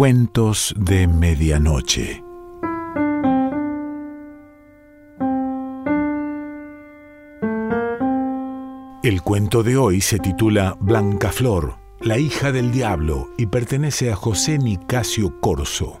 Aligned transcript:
Cuentos 0.00 0.74
de 0.78 1.06
Medianoche. 1.06 2.24
El 9.02 9.20
cuento 9.20 9.62
de 9.62 9.76
hoy 9.76 10.00
se 10.00 10.18
titula 10.18 10.74
Blanca 10.80 11.30
Flor, 11.30 11.74
la 12.00 12.16
hija 12.16 12.50
del 12.50 12.72
diablo, 12.72 13.28
y 13.36 13.44
pertenece 13.44 14.10
a 14.10 14.16
José 14.16 14.56
Nicasio 14.56 15.38
Corso. 15.38 15.99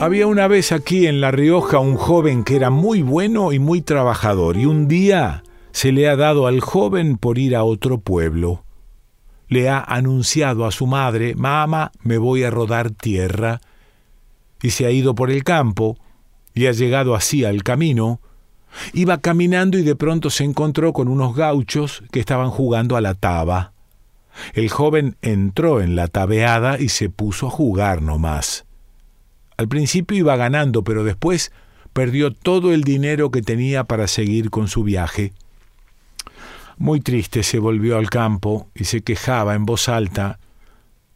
Había 0.00 0.28
una 0.28 0.46
vez 0.46 0.70
aquí 0.70 1.08
en 1.08 1.20
La 1.20 1.32
Rioja 1.32 1.80
un 1.80 1.96
joven 1.96 2.44
que 2.44 2.54
era 2.54 2.70
muy 2.70 3.02
bueno 3.02 3.52
y 3.52 3.58
muy 3.58 3.80
trabajador, 3.80 4.56
y 4.56 4.64
un 4.64 4.86
día 4.86 5.42
se 5.72 5.90
le 5.90 6.08
ha 6.08 6.14
dado 6.14 6.46
al 6.46 6.60
joven 6.60 7.16
por 7.18 7.36
ir 7.36 7.56
a 7.56 7.64
otro 7.64 7.98
pueblo. 7.98 8.62
Le 9.48 9.68
ha 9.68 9.80
anunciado 9.80 10.66
a 10.66 10.70
su 10.70 10.86
madre, 10.86 11.34
Mamá, 11.34 11.90
me 12.00 12.16
voy 12.16 12.44
a 12.44 12.50
rodar 12.50 12.90
tierra, 12.90 13.60
y 14.62 14.70
se 14.70 14.86
ha 14.86 14.92
ido 14.92 15.16
por 15.16 15.32
el 15.32 15.42
campo, 15.42 15.98
y 16.54 16.66
ha 16.66 16.72
llegado 16.72 17.16
así 17.16 17.44
al 17.44 17.64
camino. 17.64 18.20
Iba 18.92 19.18
caminando 19.18 19.78
y 19.78 19.82
de 19.82 19.96
pronto 19.96 20.30
se 20.30 20.44
encontró 20.44 20.92
con 20.92 21.08
unos 21.08 21.34
gauchos 21.34 22.04
que 22.12 22.20
estaban 22.20 22.50
jugando 22.50 22.96
a 22.96 23.00
la 23.00 23.14
taba. 23.14 23.72
El 24.54 24.68
joven 24.68 25.16
entró 25.22 25.80
en 25.80 25.96
la 25.96 26.06
tabeada 26.06 26.78
y 26.78 26.90
se 26.90 27.10
puso 27.10 27.48
a 27.48 27.50
jugar 27.50 28.00
nomás. 28.00 28.67
Al 29.58 29.66
principio 29.66 30.16
iba 30.16 30.36
ganando, 30.36 30.84
pero 30.84 31.02
después 31.02 31.50
perdió 31.92 32.32
todo 32.32 32.72
el 32.72 32.84
dinero 32.84 33.32
que 33.32 33.42
tenía 33.42 33.82
para 33.82 34.06
seguir 34.06 34.50
con 34.50 34.68
su 34.68 34.84
viaje. 34.84 35.32
Muy 36.76 37.00
triste 37.00 37.42
se 37.42 37.58
volvió 37.58 37.98
al 37.98 38.08
campo 38.08 38.68
y 38.72 38.84
se 38.84 39.02
quejaba 39.02 39.56
en 39.56 39.66
voz 39.66 39.88
alta 39.88 40.38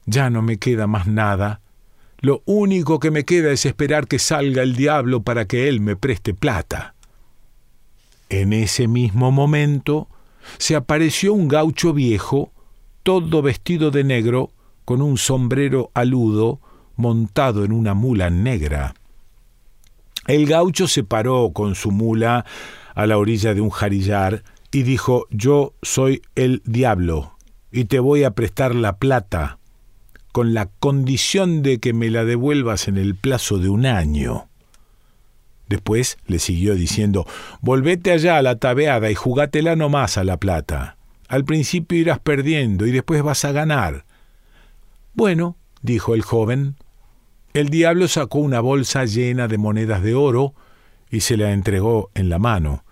Ya 0.07 0.29
no 0.29 0.43
me 0.43 0.57
queda 0.57 0.89
más 0.89 1.07
nada. 1.07 1.61
Lo 2.19 2.43
único 2.45 2.99
que 2.99 3.13
me 3.13 3.25
queda 3.25 3.53
es 3.53 3.65
esperar 3.65 4.09
que 4.09 4.19
salga 4.19 4.65
el 4.65 4.75
diablo 4.75 5.23
para 5.23 5.47
que 5.47 5.69
él 5.69 5.81
me 5.81 5.95
preste 5.95 6.35
plata. 6.35 6.97
En 8.29 8.53
ese 8.53 8.89
mismo 8.89 9.31
momento 9.31 10.09
se 10.59 10.75
apareció 10.75 11.33
un 11.33 11.47
gaucho 11.47 11.93
viejo, 11.93 12.51
todo 13.05 13.41
vestido 13.41 13.93
de 13.93 14.03
negro, 14.03 14.51
con 14.85 15.01
un 15.01 15.17
sombrero 15.17 15.93
aludo, 15.95 16.61
montado 16.97 17.65
en 17.65 17.73
una 17.73 17.95
mula 17.95 18.31
negra. 18.31 18.95
El 20.27 20.47
gaucho 20.47 20.87
se 20.87 21.03
paró 21.03 21.51
con 21.53 21.75
su 21.75 21.91
mula 21.91 22.45
a 22.95 23.07
la 23.07 23.19
orilla 23.19 23.55
de 23.55 23.61
un 23.61 23.71
jarillar 23.71 24.45
y 24.71 24.83
dijo 24.83 25.27
Yo 25.31 25.75
soy 25.83 26.23
el 26.35 26.63
diablo 26.65 27.37
y 27.71 27.87
te 27.87 27.99
voy 27.99 28.25
a 28.25 28.33
prestar 28.33 28.75
la 28.75 28.97
plata 28.97 29.59
con 30.33 30.55
la 30.55 30.67
condición 30.67 31.63
de 31.63 31.79
que 31.79 31.93
me 31.93 32.11
la 32.11 32.25
devuelvas 32.25 32.89
en 32.89 32.97
el 32.97 33.15
plazo 33.15 33.59
de 33.59 33.69
un 33.69 33.85
año. 33.87 34.49
Después 35.69 36.19
le 36.27 36.39
siguió 36.39 36.75
diciendo 36.75 37.27
Volvete 37.61 38.13
allá 38.13 38.39
a 38.39 38.43
la 38.43 38.57
tabeada 38.57 39.11
y 39.11 39.15
jugátela 39.15 39.77
nomás 39.77 40.19
a 40.19 40.25
la 40.25 40.39
plata. 40.39 40.97
Al 41.29 41.45
principio 41.45 41.99
irás 41.99 42.19
perdiendo 42.19 42.87
y 42.87 42.93
después 42.93 43.23
vas 43.23 43.45
a 43.45 43.53
ganar. 43.53 44.05
Bueno, 45.15 45.57
dijo 45.81 46.15
el 46.15 46.23
joven, 46.23 46.77
el 47.55 47.69
diablo 47.69 48.09
sacó 48.09 48.39
una 48.39 48.61
bolsa 48.61 49.05
llena 49.05 49.49
de 49.49 49.59
monedas 49.59 50.03
de 50.03 50.15
oro 50.15 50.55
y 51.11 51.21
se 51.21 51.37
la 51.37 51.53
entregó 51.53 52.11
en 52.15 52.29
la 52.29 52.39
mano. 52.39 52.85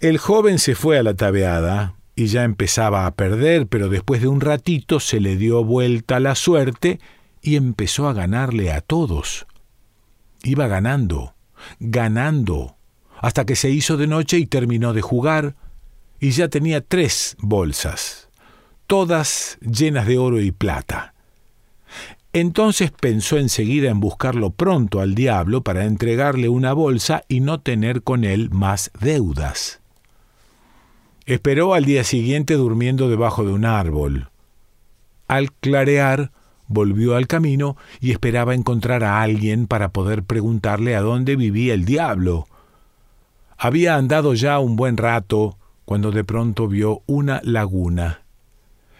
El 0.00 0.18
joven 0.18 0.58
se 0.58 0.74
fue 0.74 0.98
a 0.98 1.02
la 1.02 1.14
tabeada 1.14 1.94
y 2.16 2.26
ya 2.26 2.44
empezaba 2.44 3.06
a 3.06 3.14
perder, 3.14 3.66
pero 3.66 3.88
después 3.88 4.20
de 4.20 4.28
un 4.28 4.40
ratito 4.40 4.98
se 4.98 5.20
le 5.20 5.36
dio 5.36 5.62
vuelta 5.62 6.20
la 6.20 6.34
suerte 6.34 7.00
y 7.40 7.56
empezó 7.56 8.08
a 8.08 8.12
ganarle 8.12 8.72
a 8.72 8.80
todos. 8.80 9.46
Iba 10.42 10.66
ganando, 10.66 11.34
ganando, 11.78 12.76
hasta 13.20 13.44
que 13.44 13.56
se 13.56 13.70
hizo 13.70 13.96
de 13.96 14.06
noche 14.06 14.38
y 14.38 14.46
terminó 14.46 14.92
de 14.92 15.02
jugar, 15.02 15.54
y 16.18 16.32
ya 16.32 16.48
tenía 16.48 16.82
tres 16.82 17.36
bolsas, 17.38 18.28
todas 18.86 19.58
llenas 19.60 20.06
de 20.06 20.18
oro 20.18 20.40
y 20.40 20.50
plata. 20.50 21.14
Entonces 22.32 22.92
pensó 22.92 23.38
enseguida 23.38 23.90
en 23.90 23.98
buscarlo 23.98 24.50
pronto 24.50 25.00
al 25.00 25.14
diablo 25.14 25.62
para 25.62 25.84
entregarle 25.84 26.48
una 26.48 26.72
bolsa 26.72 27.24
y 27.26 27.40
no 27.40 27.60
tener 27.60 28.02
con 28.02 28.24
él 28.24 28.50
más 28.50 28.92
deudas. 29.00 29.80
Esperó 31.26 31.74
al 31.74 31.84
día 31.84 32.04
siguiente 32.04 32.54
durmiendo 32.54 33.08
debajo 33.08 33.44
de 33.44 33.52
un 33.52 33.64
árbol. 33.64 34.28
Al 35.26 35.52
clarear, 35.52 36.30
volvió 36.68 37.16
al 37.16 37.26
camino 37.26 37.76
y 38.00 38.12
esperaba 38.12 38.54
encontrar 38.54 39.02
a 39.02 39.22
alguien 39.22 39.66
para 39.66 39.90
poder 39.90 40.22
preguntarle 40.22 40.94
a 40.94 41.00
dónde 41.00 41.34
vivía 41.34 41.74
el 41.74 41.84
diablo. 41.84 42.46
Había 43.58 43.96
andado 43.96 44.34
ya 44.34 44.60
un 44.60 44.76
buen 44.76 44.96
rato 44.96 45.58
cuando 45.84 46.12
de 46.12 46.22
pronto 46.22 46.68
vio 46.68 47.02
una 47.06 47.40
laguna. 47.42 48.22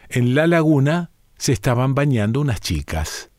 En 0.08 0.34
la 0.34 0.48
laguna 0.48 1.09
se 1.40 1.52
estaban 1.52 1.94
bañando 1.94 2.42
unas 2.42 2.60
chicas. 2.60 3.30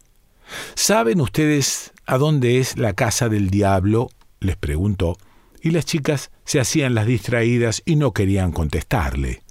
¿Saben 0.73 1.21
ustedes 1.21 1.91
a 2.07 2.17
dónde 2.17 2.57
es 2.57 2.77
la 2.77 2.93
casa 2.93 3.29
del 3.29 3.51
diablo? 3.51 4.09
les 4.39 4.57
preguntó, 4.57 5.17
y 5.61 5.69
las 5.69 5.85
chicas 5.85 6.31
se 6.43 6.59
hacían 6.59 6.95
las 6.95 7.05
distraídas 7.05 7.83
y 7.85 7.97
no 7.97 8.11
querían 8.11 8.53
contestarle. 8.53 9.43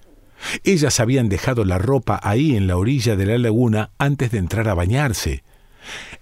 Ellas 0.65 0.99
habían 0.99 1.29
dejado 1.29 1.65
la 1.65 1.79
ropa 1.79 2.19
ahí 2.25 2.57
en 2.57 2.67
la 2.67 2.77
orilla 2.77 3.15
de 3.15 3.27
la 3.27 3.39
laguna 3.39 3.93
antes 3.99 4.33
de 4.33 4.39
entrar 4.39 4.69
a 4.69 4.75
bañarse. 4.75 5.45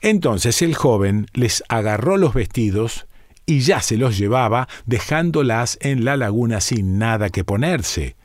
Entonces 0.02 0.60
el 0.60 0.74
joven 0.74 1.28
les 1.32 1.64
agarró 1.70 2.18
los 2.18 2.34
vestidos 2.34 3.06
y 3.46 3.60
ya 3.60 3.80
se 3.80 3.96
los 3.96 4.18
llevaba, 4.18 4.68
dejándolas 4.84 5.78
en 5.80 6.04
la 6.04 6.18
laguna 6.18 6.60
sin 6.60 6.98
nada 6.98 7.30
que 7.30 7.42
ponerse. 7.42 8.17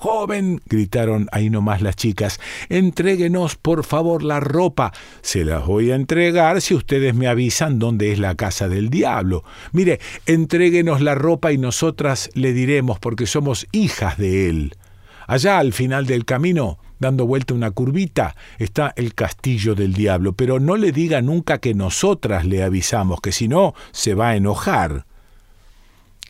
Joven, 0.00 0.62
gritaron 0.64 1.28
ahí 1.30 1.50
nomás 1.50 1.82
las 1.82 1.94
chicas, 1.94 2.40
entréguenos 2.70 3.56
por 3.56 3.84
favor 3.84 4.22
la 4.22 4.40
ropa. 4.40 4.94
Se 5.20 5.44
las 5.44 5.66
voy 5.66 5.90
a 5.90 5.94
entregar 5.94 6.62
si 6.62 6.74
ustedes 6.74 7.14
me 7.14 7.28
avisan 7.28 7.78
dónde 7.78 8.10
es 8.10 8.18
la 8.18 8.34
casa 8.34 8.66
del 8.70 8.88
diablo. 8.88 9.44
Mire, 9.72 10.00
entréguenos 10.24 11.02
la 11.02 11.14
ropa 11.14 11.52
y 11.52 11.58
nosotras 11.58 12.30
le 12.32 12.54
diremos 12.54 12.98
porque 12.98 13.26
somos 13.26 13.66
hijas 13.72 14.16
de 14.16 14.48
él. 14.48 14.74
Allá 15.26 15.58
al 15.58 15.74
final 15.74 16.06
del 16.06 16.24
camino, 16.24 16.78
dando 16.98 17.26
vuelta 17.26 17.52
una 17.52 17.70
curvita, 17.70 18.36
está 18.58 18.94
el 18.96 19.12
castillo 19.12 19.74
del 19.74 19.92
diablo, 19.92 20.32
pero 20.32 20.60
no 20.60 20.76
le 20.76 20.92
diga 20.92 21.20
nunca 21.20 21.58
que 21.58 21.74
nosotras 21.74 22.46
le 22.46 22.62
avisamos, 22.62 23.20
que 23.20 23.32
si 23.32 23.48
no, 23.48 23.74
se 23.90 24.14
va 24.14 24.30
a 24.30 24.36
enojar. 24.36 25.04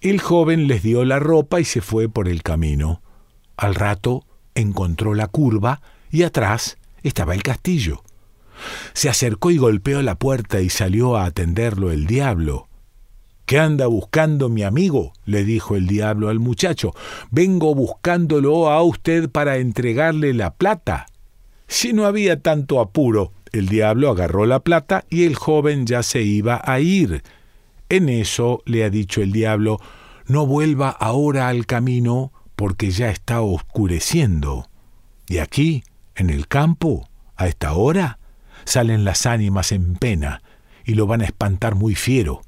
El 0.01 0.21
joven 0.21 0.67
les 0.67 0.83
dio 0.83 1.05
la 1.05 1.21
ropa 1.21 1.61
y 1.61 1.65
se 1.65 1.81
fue 1.81 2.09
por 2.09 2.27
el 2.27 2.43
camino. 2.43 3.01
Al 3.61 3.75
rato 3.75 4.25
encontró 4.55 5.15
la 5.15 5.27
curva 5.27 5.83
y 6.11 6.23
atrás 6.23 6.79
estaba 7.03 7.35
el 7.35 7.43
castillo. 7.43 8.03
Se 8.95 9.11
acercó 9.11 9.51
y 9.51 9.59
golpeó 9.59 10.01
la 10.01 10.15
puerta 10.15 10.63
y 10.63 10.71
salió 10.71 11.19
a 11.19 11.27
atenderlo 11.27 11.91
el 11.91 12.07
diablo. 12.07 12.69
¿Qué 13.45 13.59
anda 13.59 13.87
buscando 13.87 14.49
mi 14.49 14.63
amigo? 14.63 15.13
le 15.27 15.45
dijo 15.45 15.77
el 15.77 15.87
diablo 15.87 16.31
al 16.31 16.39
muchacho. 16.39 16.95
Vengo 17.31 17.75
buscándolo 17.75 18.71
a 18.71 18.83
usted 18.83 19.29
para 19.29 19.59
entregarle 19.59 20.33
la 20.33 20.55
plata. 20.55 21.07
Si 21.69 21.93
no 21.93 22.07
había 22.07 22.41
tanto 22.41 22.81
apuro, 22.81 23.35
el 23.53 23.69
diablo 23.69 24.09
agarró 24.09 24.47
la 24.47 24.61
plata 24.61 25.05
y 25.11 25.25
el 25.25 25.35
joven 25.35 25.85
ya 25.85 26.03
se 26.03 26.23
iba 26.23 26.63
a 26.65 26.81
ir. 26.81 27.23
En 27.91 28.09
eso 28.09 28.63
le 28.65 28.85
ha 28.85 28.91
dicho 28.91 29.21
el 29.21 29.33
diablo, 29.33 29.81
no 30.27 30.47
vuelva 30.47 30.89
ahora 30.89 31.49
al 31.49 31.67
camino 31.67 32.33
porque 32.61 32.91
ya 32.91 33.09
está 33.09 33.41
oscureciendo. 33.41 34.69
Y 35.27 35.39
aquí, 35.39 35.83
en 36.15 36.29
el 36.29 36.47
campo, 36.47 37.09
a 37.35 37.47
esta 37.49 37.73
hora, 37.73 38.19
salen 38.67 39.03
las 39.03 39.25
ánimas 39.25 39.73
en 39.73 39.95
pena 39.95 40.43
y 40.85 40.93
lo 40.93 41.07
van 41.07 41.23
a 41.23 41.25
espantar 41.25 41.75
muy 41.75 41.95
fiero. 41.95 42.43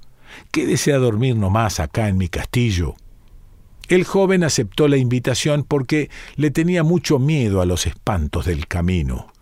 Quédese 0.50 0.92
a 0.92 0.98
dormir 0.98 1.36
nomás 1.36 1.80
acá 1.80 2.10
en 2.10 2.18
mi 2.18 2.28
castillo. 2.28 2.94
El 3.88 4.04
joven 4.04 4.44
aceptó 4.44 4.86
la 4.86 4.98
invitación 4.98 5.64
porque 5.66 6.10
le 6.36 6.50
tenía 6.50 6.82
mucho 6.82 7.18
miedo 7.18 7.62
a 7.62 7.66
los 7.66 7.86
espantos 7.86 8.44
del 8.44 8.66
camino. 8.66 9.32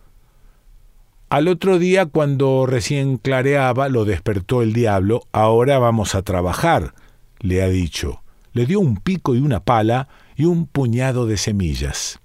Al 1.31 1.49
otro 1.49 1.81
día, 1.81 2.07
cuando 2.07 2.65
recién 2.67 3.17
clareaba, 3.17 3.89
lo 3.89 4.05
despertó 4.05 4.63
el 4.63 4.73
diablo. 4.73 5.25
Ahora 5.33 5.81
vamos 5.81 6.15
a 6.15 6.23
trabajar, 6.23 6.95
le 7.41 7.61
ha 7.61 7.69
dicho. 7.69 8.23
Le 8.53 8.67
dio 8.67 8.79
un 8.79 8.99
pico 8.99 9.35
y 9.35 9.41
una 9.41 9.59
pala 9.59 10.07
y 10.41 10.47
un 10.47 10.67
puñado 10.67 11.27
de 11.27 11.37
semillas. 11.37 12.19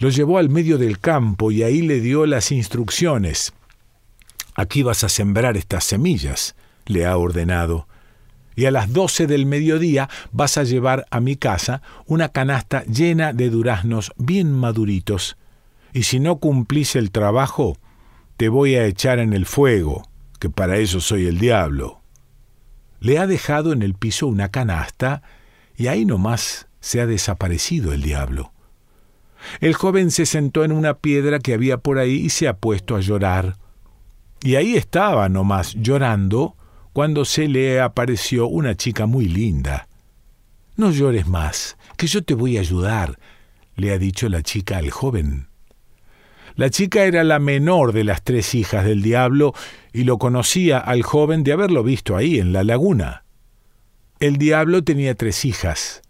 Lo 0.00 0.10
llevó 0.10 0.36
al 0.36 0.50
medio 0.50 0.76
del 0.76 0.98
campo 0.98 1.50
y 1.50 1.62
ahí 1.62 1.80
le 1.80 2.00
dio 2.00 2.26
las 2.26 2.52
instrucciones. 2.52 3.54
Aquí 4.54 4.82
vas 4.82 5.02
a 5.02 5.08
sembrar 5.08 5.56
estas 5.56 5.84
semillas, 5.84 6.54
le 6.84 7.06
ha 7.06 7.16
ordenado. 7.16 7.88
Y 8.54 8.66
a 8.66 8.70
las 8.70 8.92
doce 8.92 9.26
del 9.26 9.46
mediodía 9.46 10.10
vas 10.30 10.58
a 10.58 10.64
llevar 10.64 11.06
a 11.10 11.20
mi 11.20 11.36
casa 11.36 11.80
una 12.04 12.28
canasta 12.28 12.84
llena 12.84 13.32
de 13.32 13.48
duraznos 13.48 14.12
bien 14.18 14.52
maduritos. 14.52 15.38
Y 15.94 16.02
si 16.02 16.20
no 16.20 16.36
cumplís 16.36 16.96
el 16.96 17.10
trabajo, 17.10 17.78
te 18.36 18.50
voy 18.50 18.74
a 18.74 18.84
echar 18.84 19.18
en 19.20 19.32
el 19.32 19.46
fuego, 19.46 20.06
que 20.38 20.50
para 20.50 20.76
eso 20.76 21.00
soy 21.00 21.26
el 21.26 21.38
diablo. 21.38 22.02
Le 23.00 23.18
ha 23.18 23.26
dejado 23.26 23.72
en 23.72 23.80
el 23.80 23.94
piso 23.94 24.26
una 24.26 24.50
canasta 24.50 25.22
y 25.78 25.86
ahí 25.86 26.04
nomás 26.04 26.68
se 26.82 27.00
ha 27.00 27.06
desaparecido 27.06 27.94
el 27.94 28.02
diablo. 28.02 28.52
El 29.60 29.72
joven 29.72 30.10
se 30.10 30.26
sentó 30.26 30.64
en 30.64 30.72
una 30.72 30.98
piedra 30.98 31.38
que 31.38 31.54
había 31.54 31.78
por 31.78 31.98
ahí 31.98 32.16
y 32.16 32.28
se 32.28 32.48
ha 32.48 32.58
puesto 32.58 32.96
a 32.96 33.00
llorar. 33.00 33.56
Y 34.42 34.56
ahí 34.56 34.76
estaba 34.76 35.28
nomás 35.28 35.74
llorando 35.74 36.56
cuando 36.92 37.24
se 37.24 37.48
le 37.48 37.80
apareció 37.80 38.46
una 38.48 38.76
chica 38.76 39.06
muy 39.06 39.26
linda. 39.26 39.88
No 40.76 40.90
llores 40.90 41.26
más, 41.26 41.78
que 41.96 42.06
yo 42.06 42.22
te 42.22 42.34
voy 42.34 42.56
a 42.56 42.60
ayudar, 42.60 43.18
le 43.76 43.92
ha 43.92 43.98
dicho 43.98 44.28
la 44.28 44.42
chica 44.42 44.78
al 44.78 44.90
joven. 44.90 45.48
La 46.54 46.68
chica 46.68 47.04
era 47.04 47.24
la 47.24 47.38
menor 47.38 47.92
de 47.92 48.04
las 48.04 48.22
tres 48.22 48.54
hijas 48.54 48.84
del 48.84 49.02
diablo 49.02 49.54
y 49.92 50.04
lo 50.04 50.18
conocía 50.18 50.78
al 50.78 51.02
joven 51.02 51.44
de 51.44 51.52
haberlo 51.52 51.82
visto 51.82 52.16
ahí 52.16 52.38
en 52.38 52.52
la 52.52 52.64
laguna. 52.64 53.24
El 54.20 54.36
diablo 54.36 54.84
tenía 54.84 55.14
tres 55.14 55.44
hijas. 55.44 56.01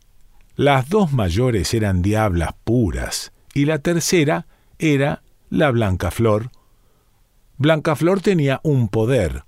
Las 0.56 0.88
dos 0.90 1.12
mayores 1.12 1.72
eran 1.72 2.02
diablas 2.02 2.50
puras 2.64 3.32
y 3.54 3.64
la 3.64 3.78
tercera 3.78 4.46
era 4.78 5.22
la 5.49 5.70
Blanca 5.70 6.10
Flor. 6.10 6.50
Blanca 7.56 7.96
Flor 7.96 8.20
tenía 8.20 8.60
un 8.62 8.88
poder 8.88 9.44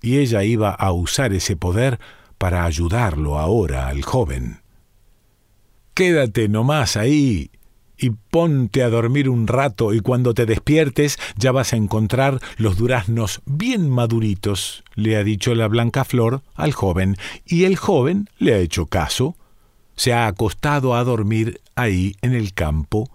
y 0.00 0.18
ella 0.18 0.44
iba 0.44 0.70
a 0.70 0.92
usar 0.92 1.32
ese 1.32 1.56
poder 1.56 1.98
para 2.38 2.64
ayudarlo 2.64 3.38
ahora 3.38 3.88
al 3.88 4.02
joven. 4.02 4.60
Quédate 5.94 6.48
nomás 6.48 6.96
ahí 6.96 7.50
y 7.96 8.10
ponte 8.10 8.82
a 8.82 8.90
dormir 8.90 9.28
un 9.28 9.46
rato 9.46 9.94
y 9.94 10.00
cuando 10.00 10.34
te 10.34 10.46
despiertes 10.46 11.18
ya 11.36 11.52
vas 11.52 11.72
a 11.72 11.76
encontrar 11.76 12.40
los 12.58 12.76
duraznos 12.76 13.40
bien 13.44 13.88
maduritos, 13.88 14.84
le 14.94 15.16
ha 15.16 15.24
dicho 15.24 15.54
la 15.54 15.68
blanca 15.68 16.04
flor 16.04 16.42
al 16.54 16.72
joven, 16.72 17.16
y 17.44 17.64
el 17.64 17.76
joven 17.76 18.28
le 18.38 18.54
ha 18.54 18.58
hecho 18.58 18.86
caso. 18.86 19.36
Se 19.96 20.12
ha 20.12 20.26
acostado 20.26 20.94
a 20.94 21.04
dormir 21.04 21.60
ahí 21.74 22.16
en 22.22 22.34
el 22.34 22.52
campo, 22.54 23.10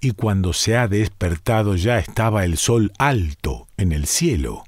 y 0.00 0.12
cuando 0.12 0.52
se 0.52 0.76
ha 0.76 0.88
despertado 0.88 1.76
ya 1.76 1.98
estaba 1.98 2.44
el 2.44 2.56
sol 2.56 2.92
alto 2.98 3.66
en 3.76 3.92
el 3.92 4.06
cielo. 4.06 4.64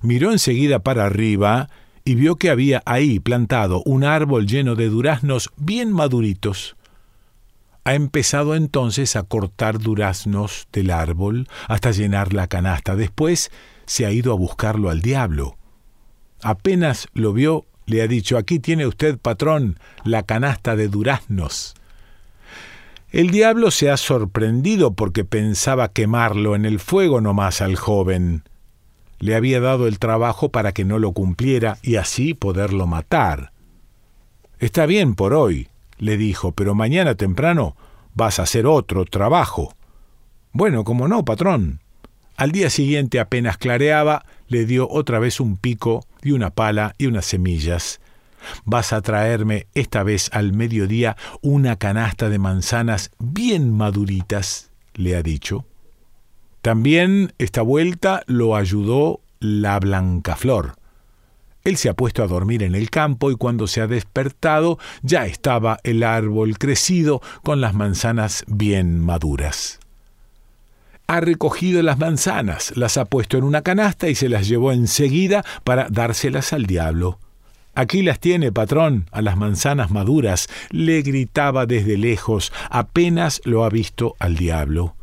Miró 0.00 0.32
enseguida 0.32 0.78
para 0.78 1.04
arriba 1.04 1.68
y 2.04 2.14
vio 2.14 2.36
que 2.36 2.50
había 2.50 2.82
ahí 2.86 3.20
plantado 3.20 3.82
un 3.84 4.04
árbol 4.04 4.46
lleno 4.46 4.74
de 4.74 4.88
duraznos 4.88 5.50
bien 5.56 5.92
maduritos 5.92 6.76
ha 7.84 7.94
empezado 7.94 8.54
entonces 8.54 9.16
a 9.16 9.24
cortar 9.24 9.78
duraznos 9.80 10.68
del 10.72 10.90
árbol 10.90 11.48
hasta 11.68 11.90
llenar 11.90 12.32
la 12.32 12.46
canasta. 12.46 12.94
Después 12.94 13.50
se 13.86 14.06
ha 14.06 14.12
ido 14.12 14.32
a 14.32 14.36
buscarlo 14.36 14.88
al 14.88 15.02
diablo. 15.02 15.56
Apenas 16.42 17.08
lo 17.12 17.32
vio, 17.32 17.66
le 17.86 18.02
ha 18.02 18.06
dicho, 18.06 18.36
aquí 18.38 18.58
tiene 18.58 18.86
usted, 18.86 19.18
patrón, 19.18 19.78
la 20.04 20.22
canasta 20.22 20.76
de 20.76 20.88
duraznos. 20.88 21.74
El 23.10 23.30
diablo 23.30 23.70
se 23.70 23.90
ha 23.90 23.96
sorprendido 23.98 24.94
porque 24.94 25.24
pensaba 25.24 25.88
quemarlo 25.88 26.56
en 26.56 26.64
el 26.64 26.78
fuego 26.78 27.20
nomás 27.20 27.60
al 27.60 27.76
joven. 27.76 28.42
Le 29.18 29.34
había 29.34 29.60
dado 29.60 29.86
el 29.86 29.98
trabajo 29.98 30.48
para 30.48 30.72
que 30.72 30.84
no 30.84 30.98
lo 30.98 31.12
cumpliera 31.12 31.76
y 31.82 31.96
así 31.96 32.32
poderlo 32.32 32.86
matar. 32.86 33.52
Está 34.58 34.86
bien 34.86 35.14
por 35.14 35.34
hoy, 35.34 35.68
le 35.98 36.16
dijo, 36.16 36.52
pero 36.52 36.74
mañana 36.74 37.14
temprano 37.14 37.76
vas 38.14 38.38
a 38.38 38.44
hacer 38.44 38.66
otro 38.66 39.04
trabajo. 39.04 39.74
Bueno, 40.52 40.84
como 40.84 41.06
no, 41.06 41.24
patrón. 41.24 41.80
Al 42.36 42.50
día 42.50 42.70
siguiente 42.70 43.20
apenas 43.20 43.58
clareaba, 43.58 44.24
le 44.52 44.66
dio 44.66 44.86
otra 44.88 45.18
vez 45.18 45.40
un 45.40 45.56
pico 45.56 46.06
y 46.22 46.32
una 46.32 46.50
pala 46.50 46.94
y 46.98 47.06
unas 47.06 47.24
semillas. 47.24 48.00
Vas 48.64 48.92
a 48.92 49.00
traerme 49.00 49.66
esta 49.74 50.02
vez 50.02 50.28
al 50.32 50.52
mediodía 50.52 51.16
una 51.40 51.76
canasta 51.76 52.28
de 52.28 52.38
manzanas 52.38 53.10
bien 53.18 53.72
maduritas, 53.72 54.70
le 54.94 55.16
ha 55.16 55.22
dicho. 55.22 55.64
También 56.60 57.32
esta 57.38 57.62
vuelta 57.62 58.22
lo 58.26 58.54
ayudó 58.54 59.20
la 59.40 59.80
Blancaflor. 59.80 60.74
Él 61.64 61.76
se 61.76 61.88
ha 61.88 61.94
puesto 61.94 62.22
a 62.22 62.26
dormir 62.26 62.62
en 62.62 62.74
el 62.74 62.90
campo 62.90 63.30
y 63.30 63.36
cuando 63.36 63.66
se 63.66 63.80
ha 63.80 63.86
despertado 63.86 64.78
ya 65.02 65.26
estaba 65.26 65.78
el 65.82 66.02
árbol 66.02 66.58
crecido 66.58 67.22
con 67.42 67.60
las 67.60 67.74
manzanas 67.74 68.44
bien 68.48 68.98
maduras. 68.98 69.81
Ha 71.12 71.20
recogido 71.20 71.82
las 71.82 71.98
manzanas, 71.98 72.72
las 72.74 72.96
ha 72.96 73.04
puesto 73.04 73.36
en 73.36 73.44
una 73.44 73.60
canasta 73.60 74.08
y 74.08 74.14
se 74.14 74.30
las 74.30 74.48
llevó 74.48 74.72
enseguida 74.72 75.44
para 75.62 75.88
dárselas 75.90 76.54
al 76.54 76.64
diablo. 76.64 77.18
Aquí 77.74 78.00
las 78.00 78.18
tiene, 78.18 78.50
patrón, 78.50 79.10
a 79.12 79.20
las 79.20 79.36
manzanas 79.36 79.90
maduras, 79.90 80.48
le 80.70 81.02
gritaba 81.02 81.66
desde 81.66 81.98
lejos, 81.98 82.50
apenas 82.70 83.42
lo 83.44 83.62
ha 83.66 83.68
visto 83.68 84.16
al 84.20 84.36
diablo. 84.36 84.96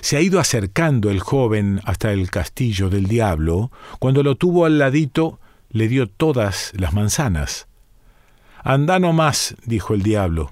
Se 0.00 0.16
ha 0.16 0.20
ido 0.20 0.40
acercando 0.40 1.10
el 1.10 1.20
joven 1.20 1.80
hasta 1.84 2.10
el 2.10 2.28
castillo 2.28 2.90
del 2.90 3.06
diablo, 3.06 3.70
cuando 4.00 4.24
lo 4.24 4.34
tuvo 4.34 4.64
al 4.64 4.80
ladito, 4.80 5.38
le 5.68 5.86
dio 5.86 6.08
todas 6.08 6.72
las 6.74 6.92
manzanas. 6.92 7.68
Anda 8.64 8.98
no 8.98 9.12
más, 9.12 9.54
dijo 9.64 9.94
el 9.94 10.02
diablo, 10.02 10.50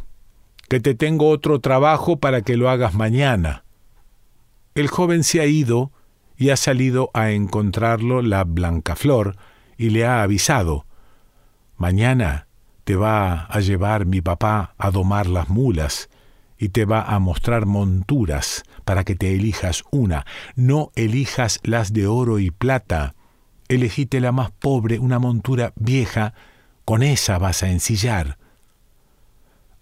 que 0.68 0.78
te 0.78 0.94
tengo 0.94 1.30
otro 1.30 1.58
trabajo 1.58 2.20
para 2.20 2.42
que 2.42 2.56
lo 2.56 2.70
hagas 2.70 2.94
mañana. 2.94 3.64
El 4.78 4.86
joven 4.86 5.24
se 5.24 5.40
ha 5.40 5.46
ido 5.46 5.90
y 6.36 6.50
ha 6.50 6.56
salido 6.56 7.10
a 7.12 7.32
encontrarlo 7.32 8.22
la 8.22 8.44
Blancaflor 8.44 9.34
y 9.76 9.90
le 9.90 10.06
ha 10.06 10.22
avisado 10.22 10.86
Mañana 11.76 12.46
te 12.84 12.94
va 12.94 13.46
a 13.46 13.58
llevar 13.58 14.06
mi 14.06 14.20
papá 14.20 14.76
a 14.78 14.92
domar 14.92 15.26
las 15.26 15.48
mulas 15.48 16.10
y 16.58 16.68
te 16.68 16.84
va 16.84 17.02
a 17.02 17.18
mostrar 17.18 17.66
monturas 17.66 18.62
para 18.84 19.02
que 19.02 19.16
te 19.16 19.34
elijas 19.34 19.82
una. 19.90 20.24
No 20.54 20.92
elijas 20.94 21.58
las 21.64 21.92
de 21.92 22.06
oro 22.06 22.38
y 22.38 22.52
plata, 22.52 23.16
elegite 23.66 24.20
la 24.20 24.30
más 24.30 24.52
pobre, 24.52 25.00
una 25.00 25.18
montura 25.18 25.72
vieja, 25.74 26.34
con 26.84 27.02
esa 27.02 27.36
vas 27.38 27.64
a 27.64 27.68
ensillar. 27.68 28.38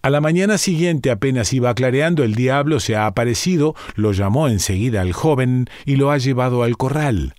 A 0.07 0.11
la 0.11 0.21
mañana 0.21 0.57
siguiente, 0.57 1.11
apenas 1.11 1.53
iba 1.53 1.75
clareando, 1.75 2.23
el 2.23 2.37
diablo 2.37 2.79
se 2.79 2.95
ha 2.95 3.07
aparecido, 3.07 3.75
lo 3.97 4.13
llamó 4.13 4.47
enseguida 4.47 5.01
al 5.01 5.13
joven 5.13 5.69
y 5.85 5.97
lo 5.97 6.13
ha 6.13 6.19
llevado 6.19 6.63
al 6.63 6.77
corral. 6.77 7.35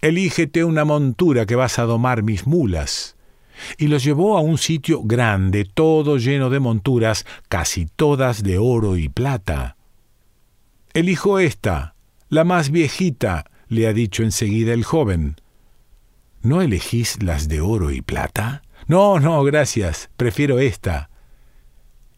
Elígete 0.00 0.64
una 0.64 0.84
montura 0.84 1.46
que 1.46 1.54
vas 1.54 1.78
a 1.78 1.84
domar 1.84 2.24
mis 2.24 2.44
mulas. 2.44 3.14
Y 3.78 3.86
lo 3.86 3.98
llevó 3.98 4.36
a 4.36 4.40
un 4.40 4.58
sitio 4.58 5.02
grande, 5.04 5.64
todo 5.64 6.16
lleno 6.16 6.50
de 6.50 6.58
monturas, 6.58 7.24
casi 7.48 7.86
todas 7.86 8.42
de 8.42 8.58
oro 8.58 8.96
y 8.96 9.08
plata. 9.08 9.76
Elijo 10.92 11.38
esta, 11.38 11.94
la 12.28 12.42
más 12.42 12.72
viejita, 12.72 13.48
le 13.68 13.86
ha 13.86 13.92
dicho 13.92 14.24
enseguida 14.24 14.74
el 14.74 14.82
joven. 14.82 15.36
¿No 16.42 16.62
elegís 16.62 17.22
las 17.22 17.46
de 17.46 17.60
oro 17.60 17.92
y 17.92 18.02
plata? 18.02 18.62
No, 18.88 19.20
no, 19.20 19.44
gracias, 19.44 20.10
prefiero 20.16 20.58
esta. 20.58 21.09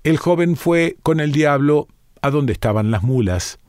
El 0.04 0.16
joven 0.16 0.56
fue 0.56 0.96
con 1.04 1.20
el 1.20 1.30
diablo 1.30 1.86
a 2.22 2.30
donde 2.30 2.52
estaban 2.52 2.90
las 2.90 3.04
mulas. 3.04 3.60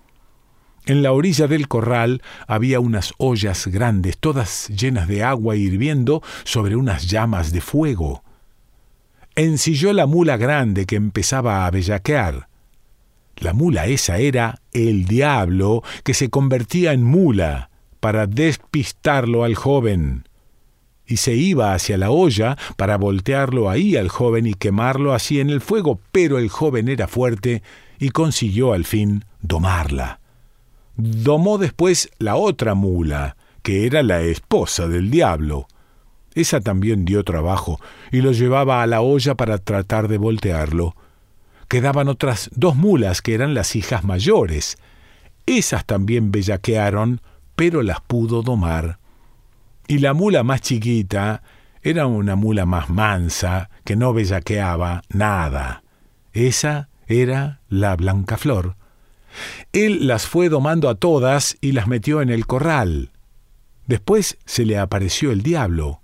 En 0.86 1.04
la 1.04 1.12
orilla 1.12 1.48
del 1.48 1.68
corral 1.68 2.24
había 2.48 2.80
unas 2.80 3.14
ollas 3.18 3.68
grandes, 3.68 4.18
todas 4.18 4.68
llenas 4.70 5.08
de 5.08 5.24
agua 5.24 5.56
hirviendo 5.56 6.24
sobre 6.44 6.76
unas 6.76 7.08
llamas 7.08 7.52
de 7.52 7.62
fuego. 7.62 8.24
Ensilló 9.36 9.94
la 9.94 10.08
mula 10.08 10.38
grande 10.38 10.86
que 10.88 10.96
empezaba 10.96 11.68
a 11.68 11.72
bellaquear. 11.72 12.48
La 13.38 13.54
mula 13.54 13.86
esa 13.86 14.18
era 14.18 14.60
el 14.72 15.06
diablo 15.06 15.84
que 16.04 16.16
se 16.16 16.30
convertía 16.30 16.94
en 16.94 17.04
mula 17.04 17.70
para 18.00 18.26
despistarlo 18.26 19.44
al 19.44 19.54
joven. 19.54 20.28
Y 21.14 21.18
se 21.18 21.36
iba 21.36 21.76
hacia 21.76 21.96
la 21.96 22.10
olla 22.10 22.58
para 22.76 22.98
voltearlo 22.98 23.70
ahí 23.70 23.96
al 23.96 24.10
joven 24.10 24.48
y 24.48 24.56
quemarlo 24.56 25.14
así 25.14 25.40
en 25.40 25.52
el 25.52 25.62
fuego, 25.62 26.00
pero 26.12 26.40
el 26.40 26.50
joven 26.50 26.88
era 26.88 27.08
fuerte 27.08 27.62
y 28.00 28.10
consiguió 28.10 28.74
al 28.74 28.84
fin 28.84 29.24
domarla. 29.40 30.20
Domó 30.96 31.60
después 31.60 32.10
la 32.18 32.36
otra 32.36 32.74
mula, 32.74 33.38
que 33.62 33.86
era 33.86 34.02
la 34.02 34.22
esposa 34.22 34.88
del 34.88 35.12
diablo. 35.12 35.68
Esa 36.34 36.62
también 36.62 37.06
dio 37.06 37.24
trabajo 37.24 37.80
y 38.12 38.22
lo 38.22 38.32
llevaba 38.32 38.82
a 38.82 38.88
la 38.88 39.02
olla 39.02 39.36
para 39.36 39.60
tratar 39.60 40.08
de 40.08 40.18
voltearlo. 40.18 40.96
quedaban 41.68 42.08
otras 42.08 42.50
dos 42.56 42.76
mulas 42.76 43.22
que 43.22 43.36
eran 43.36 43.54
las 43.54 43.76
hijas 43.76 44.04
mayores. 44.04 44.80
Esas 45.46 45.86
también 45.86 46.32
bellaquearon, 46.32 47.22
pero 47.56 47.84
las 47.84 48.02
pudo 48.02 48.42
domar. 48.42 48.98
Y 49.88 50.00
la 50.00 50.14
mula 50.14 50.44
más 50.44 50.62
chiquita 50.62 51.44
era 51.82 52.08
una 52.08 52.36
mula 52.36 52.66
más 52.66 52.90
mansa, 52.90 53.70
que 53.84 53.96
no 53.96 54.14
bellaqueaba 54.14 55.02
nada. 55.10 55.84
Esa 56.32 56.90
era 57.08 57.62
la 57.68 57.96
Blanca 57.96 58.38
Flor. 58.38 58.76
Él 59.74 60.08
las 60.08 60.26
fue 60.26 60.50
domando 60.50 60.90
a 60.90 60.96
todas 60.96 61.58
y 61.60 61.74
las 61.74 61.88
metió 61.88 62.22
en 62.22 62.30
el 62.30 62.46
corral. 62.46 63.12
Después 63.88 64.38
se 64.46 64.66
le 64.66 64.78
apareció 64.78 65.32
el 65.32 65.42
diablo. 65.42 66.02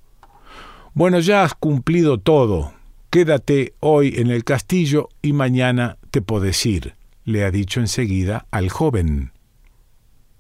Bueno, 0.93 1.19
ya 1.19 1.43
has 1.43 1.53
cumplido 1.53 2.19
todo. 2.19 2.73
Quédate 3.09 3.73
hoy 3.79 4.15
en 4.17 4.29
el 4.29 4.43
castillo 4.43 5.09
y 5.21 5.33
mañana 5.33 5.97
te 6.11 6.21
podés 6.21 6.65
ir, 6.65 6.95
le 7.23 7.45
ha 7.45 7.51
dicho 7.51 7.79
enseguida 7.79 8.45
al 8.51 8.69
joven. 8.69 9.31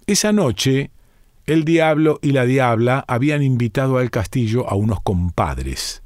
Esa 0.05 0.33
noche, 0.33 0.91
el 1.49 1.65
diablo 1.65 2.19
y 2.21 2.31
la 2.31 2.45
diabla 2.45 3.03
habían 3.07 3.41
invitado 3.41 3.97
al 3.97 4.11
castillo 4.11 4.69
a 4.69 4.75
unos 4.75 5.01
compadres, 5.01 6.03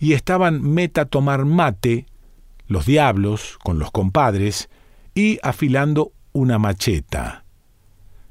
y 0.00 0.14
estaban 0.14 0.62
meta 0.62 1.04
tomar 1.04 1.44
mate, 1.44 2.06
los 2.66 2.86
diablos 2.86 3.56
con 3.62 3.78
los 3.78 3.92
compadres, 3.92 4.68
y 5.14 5.38
afilando 5.44 6.10
una 6.32 6.58
macheta. 6.58 7.44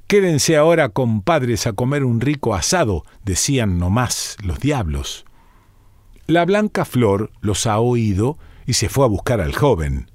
Quédense 0.07 0.57
ahora, 0.57 0.89
compadres, 0.89 1.65
a 1.65 1.71
comer 1.71 2.03
un 2.03 2.19
rico 2.19 2.53
asado, 2.53 3.05
decían 3.23 3.77
nomás 3.77 4.35
los 4.43 4.59
diablos. 4.59 5.23
La 6.27 6.43
blanca 6.43 6.83
flor 6.83 7.31
los 7.39 7.67
ha 7.67 7.79
oído 7.79 8.37
y 8.65 8.73
se 8.73 8.89
fue 8.89 9.05
a 9.05 9.07
buscar 9.07 9.39
al 9.39 9.55
joven. 9.55 10.11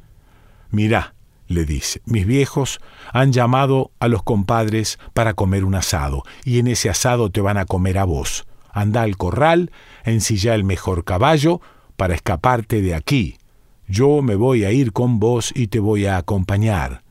Mirá, 0.71 1.15
le 1.47 1.65
dice, 1.65 2.01
mis 2.07 2.27
viejos 2.27 2.81
han 3.13 3.33
llamado 3.33 3.91
a 4.01 4.09
los 4.09 4.23
compadres 4.23 4.99
para 5.13 5.35
comer 5.35 5.65
un 5.65 5.75
asado, 5.75 6.23
y 6.45 6.59
en 6.59 6.67
ese 6.67 6.91
asado 6.91 7.31
te 7.31 7.41
van 7.41 7.59
a 7.59 7.67
comer 7.67 7.99
a 7.99 8.05
vos. 8.05 8.47
Anda 8.73 9.03
al 9.03 9.17
corral, 9.17 9.71
ensilla 10.05 10.55
el 10.55 10.65
mejor 10.65 11.05
caballo 11.05 11.61
para 11.97 12.15
escaparte 12.15 12.83
de 12.83 12.95
aquí. 12.95 13.39
Yo 13.87 14.23
me 14.23 14.35
voy 14.35 14.65
a 14.65 14.73
ir 14.73 14.93
con 14.93 15.21
vos 15.21 15.53
y 15.55 15.69
te 15.69 15.79
voy 15.79 16.07
a 16.07 16.17
acompañar 16.17 17.05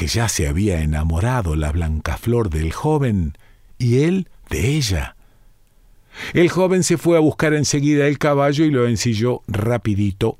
que 0.00 0.06
ya 0.06 0.30
se 0.30 0.48
había 0.48 0.80
enamorado 0.80 1.56
la 1.56 1.72
blanca 1.72 2.16
flor 2.16 2.48
del 2.48 2.72
joven 2.72 3.36
y 3.76 3.98
él 4.04 4.30
de 4.48 4.68
ella. 4.68 5.14
El 6.32 6.48
joven 6.48 6.84
se 6.84 6.96
fue 6.96 7.18
a 7.18 7.20
buscar 7.20 7.52
enseguida 7.52 8.06
el 8.06 8.16
caballo 8.16 8.64
y 8.64 8.70
lo 8.70 8.88
ensilló 8.88 9.42
rapidito. 9.46 10.38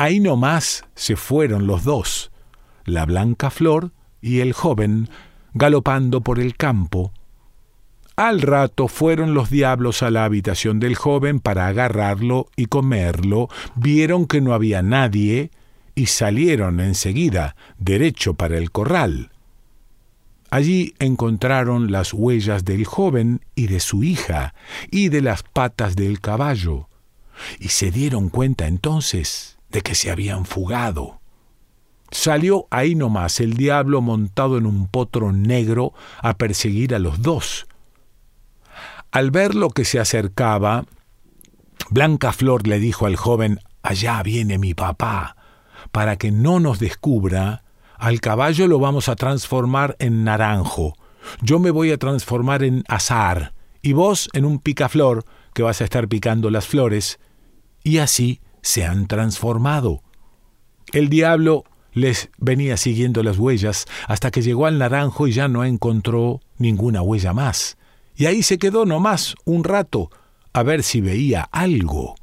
Ahí 0.00 0.20
nomás 0.20 0.84
se 0.94 1.16
fueron 1.16 1.66
los 1.66 1.82
dos, 1.82 2.30
la 2.84 3.04
blanca 3.04 3.50
flor 3.50 3.90
y 4.22 4.38
el 4.38 4.52
joven, 4.52 5.08
galopando 5.54 6.20
por 6.20 6.38
el 6.38 6.56
campo. 6.56 7.12
Al 8.14 8.40
rato 8.40 8.86
fueron 8.86 9.34
los 9.34 9.50
diablos 9.50 10.04
a 10.04 10.12
la 10.12 10.24
habitación 10.24 10.78
del 10.78 10.94
joven 10.94 11.40
para 11.40 11.66
agarrarlo 11.66 12.46
y 12.54 12.66
comerlo, 12.66 13.48
vieron 13.74 14.26
que 14.26 14.40
no 14.40 14.54
había 14.54 14.82
nadie, 14.82 15.50
y 15.96 16.06
salieron 16.06 16.78
enseguida 16.78 17.56
derecho 17.78 18.34
para 18.34 18.56
el 18.56 18.70
corral. 18.70 19.32
Allí 20.48 20.94
encontraron 21.00 21.90
las 21.90 22.14
huellas 22.14 22.64
del 22.64 22.84
joven 22.84 23.40
y 23.56 23.66
de 23.66 23.80
su 23.80 24.04
hija, 24.04 24.54
y 24.92 25.08
de 25.08 25.22
las 25.22 25.42
patas 25.42 25.96
del 25.96 26.20
caballo, 26.20 26.88
y 27.58 27.70
se 27.70 27.90
dieron 27.90 28.28
cuenta 28.28 28.68
entonces 28.68 29.57
de 29.70 29.82
que 29.82 29.94
se 29.94 30.10
habían 30.10 30.44
fugado. 30.44 31.20
Salió 32.10 32.66
ahí 32.70 32.94
nomás 32.94 33.40
el 33.40 33.54
diablo 33.54 34.00
montado 34.00 34.56
en 34.56 34.66
un 34.66 34.88
potro 34.88 35.32
negro 35.32 35.92
a 36.22 36.34
perseguir 36.38 36.94
a 36.94 36.98
los 36.98 37.20
dos. 37.20 37.66
Al 39.10 39.30
ver 39.30 39.54
lo 39.54 39.70
que 39.70 39.84
se 39.84 40.00
acercaba, 40.00 40.84
Blanca 41.90 42.32
Flor 42.32 42.66
le 42.66 42.78
dijo 42.78 43.06
al 43.06 43.16
joven, 43.16 43.60
Allá 43.82 44.22
viene 44.22 44.58
mi 44.58 44.74
papá 44.74 45.36
para 45.92 46.16
que 46.16 46.30
no 46.30 46.60
nos 46.60 46.78
descubra, 46.78 47.64
al 47.96 48.20
caballo 48.20 48.68
lo 48.68 48.78
vamos 48.78 49.08
a 49.08 49.16
transformar 49.16 49.96
en 49.98 50.24
naranjo. 50.24 50.94
Yo 51.40 51.58
me 51.58 51.70
voy 51.70 51.90
a 51.92 51.98
transformar 51.98 52.62
en 52.62 52.84
azar 52.88 53.54
y 53.82 53.92
vos 53.92 54.28
en 54.32 54.44
un 54.44 54.58
picaflor 54.58 55.24
que 55.54 55.62
vas 55.62 55.80
a 55.80 55.84
estar 55.84 56.08
picando 56.08 56.50
las 56.50 56.66
flores. 56.66 57.18
Y 57.82 57.98
así 57.98 58.40
se 58.62 58.84
han 58.84 59.06
transformado. 59.06 60.02
El 60.92 61.08
diablo 61.08 61.64
les 61.92 62.30
venía 62.38 62.76
siguiendo 62.76 63.22
las 63.22 63.38
huellas 63.38 63.86
hasta 64.06 64.30
que 64.30 64.42
llegó 64.42 64.66
al 64.66 64.78
naranjo 64.78 65.26
y 65.26 65.32
ya 65.32 65.48
no 65.48 65.64
encontró 65.64 66.40
ninguna 66.56 67.02
huella 67.02 67.32
más. 67.32 67.76
Y 68.16 68.26
ahí 68.26 68.42
se 68.42 68.58
quedó 68.58 68.84
nomás 68.84 69.34
un 69.44 69.64
rato 69.64 70.10
a 70.52 70.62
ver 70.62 70.82
si 70.82 71.00
veía 71.00 71.42
algo. 71.52 72.14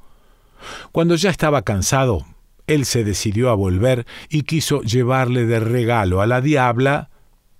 Cuando 0.92 1.16
ya 1.16 1.30
estaba 1.30 1.62
cansado, 1.62 2.26
él 2.68 2.86
se 2.86 3.04
decidió 3.04 3.50
a 3.50 3.56
volver 3.56 4.06
y 4.30 4.44
quiso 4.44 4.82
llevarle 4.82 5.46
de 5.46 5.60
regalo 5.60 6.22
a 6.22 6.28
la 6.28 6.42
diabla 6.42 7.10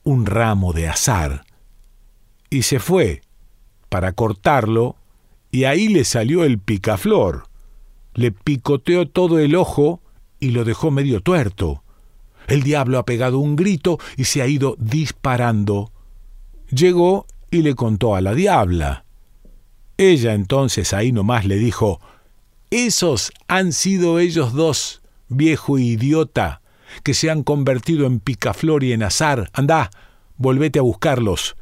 un 0.04 0.26
ramo 0.26 0.74
de 0.74 0.88
azar. 0.88 1.46
Y 2.50 2.64
se 2.64 2.80
fue 2.80 3.22
para 3.90 4.14
cortarlo, 4.14 4.98
y 5.52 5.64
ahí 5.66 5.88
le 5.88 6.04
salió 6.04 6.44
el 6.44 6.60
picaflor. 6.60 7.48
Le 8.16 8.32
picoteó 8.32 9.08
todo 9.08 9.40
el 9.40 9.56
ojo 9.56 10.02
y 10.40 10.50
lo 10.50 10.64
dejó 10.64 10.90
medio 10.90 11.22
tuerto. 11.22 11.84
El 12.48 12.64
diablo 12.64 12.98
ha 12.98 13.06
pegado 13.06 13.40
un 13.40 13.56
grito 13.56 14.00
y 14.18 14.26
se 14.26 14.42
ha 14.42 14.48
ido 14.48 14.76
disparando. 14.80 15.92
Llegó 16.70 17.28
y 17.52 17.62
le 17.62 17.76
contó 17.76 18.16
a 18.16 18.22
la 18.22 18.34
diabla. 18.34 19.06
Ella 19.98 20.34
entonces 20.34 20.94
ahí 20.94 21.12
nomás 21.12 21.46
le 21.46 21.58
dijo, 21.58 22.00
esos 22.70 23.32
han 23.48 23.72
sido 23.72 24.20
ellos 24.20 24.54
dos, 24.54 25.02
viejo 25.30 25.78
idiota, 25.80 26.62
que 27.04 27.14
se 27.14 27.30
han 27.30 27.44
convertido 27.44 28.06
en 28.06 28.20
picaflor 28.20 28.84
y 28.84 28.94
en 28.94 29.04
azar. 29.04 29.50
Andá, 29.54 29.92
volvete 30.38 30.80
a 30.80 30.84
buscarlos. 30.84 31.56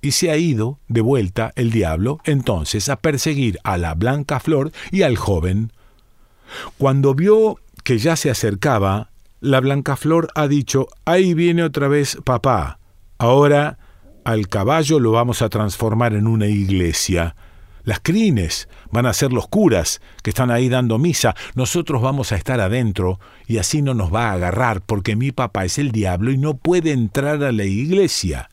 Y 0.00 0.12
se 0.12 0.30
ha 0.30 0.36
ido 0.36 0.78
de 0.88 1.00
vuelta 1.00 1.52
el 1.56 1.70
diablo 1.70 2.20
entonces 2.24 2.88
a 2.88 2.96
perseguir 2.96 3.58
a 3.64 3.78
la 3.78 3.94
blanca 3.94 4.38
flor 4.40 4.72
y 4.92 5.02
al 5.02 5.16
joven. 5.16 5.72
Cuando 6.76 7.14
vio 7.14 7.58
que 7.84 7.98
ya 7.98 8.16
se 8.16 8.30
acercaba, 8.30 9.10
la 9.40 9.60
blanca 9.60 9.96
flor 9.96 10.28
ha 10.34 10.48
dicho, 10.48 10.88
ahí 11.04 11.34
viene 11.34 11.62
otra 11.62 11.88
vez 11.88 12.18
papá. 12.24 12.78
Ahora 13.18 13.78
al 14.24 14.48
caballo 14.48 15.00
lo 15.00 15.12
vamos 15.12 15.42
a 15.42 15.48
transformar 15.48 16.14
en 16.14 16.26
una 16.26 16.46
iglesia 16.46 17.34
las 17.88 18.00
crines 18.00 18.68
van 18.92 19.06
a 19.06 19.14
ser 19.14 19.32
los 19.32 19.48
curas 19.48 20.02
que 20.22 20.28
están 20.28 20.50
ahí 20.50 20.68
dando 20.68 20.98
misa. 20.98 21.34
Nosotros 21.54 22.02
vamos 22.02 22.32
a 22.32 22.36
estar 22.36 22.60
adentro 22.60 23.18
y 23.46 23.56
así 23.56 23.80
no 23.80 23.94
nos 23.94 24.14
va 24.14 24.28
a 24.28 24.34
agarrar 24.34 24.82
porque 24.82 25.16
mi 25.16 25.32
papá 25.32 25.64
es 25.64 25.78
el 25.78 25.90
diablo 25.90 26.30
y 26.30 26.36
no 26.36 26.54
puede 26.54 26.92
entrar 26.92 27.42
a 27.42 27.50
la 27.50 27.64
iglesia. 27.64 28.50